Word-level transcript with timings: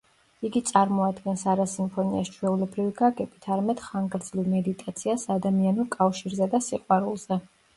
იგი 0.47 0.61
წარმოადგენს 0.67 1.43
არა 1.53 1.67
სიმფონიას 1.73 2.31
ჩვეულებრივი 2.37 2.95
გაგებით, 3.01 3.45
არამედ 3.57 3.83
ხანგრძლივ 3.91 4.49
მედიტაციას 4.57 5.29
ადამიანურ 5.37 5.91
კავშირზე 6.01 6.49
და 6.57 6.65
სიყვარულზე. 6.71 7.41